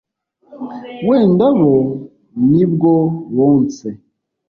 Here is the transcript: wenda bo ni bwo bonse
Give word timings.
wenda 1.07 1.47
bo 1.59 1.73
ni 2.49 2.63
bwo 2.71 2.93
bonse 3.35 3.87